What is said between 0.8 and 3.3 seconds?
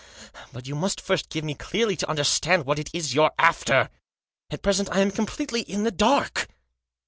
first give me clearly to understand what it is you're